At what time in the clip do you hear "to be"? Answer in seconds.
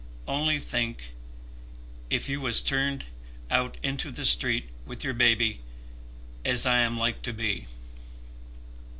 7.21-7.67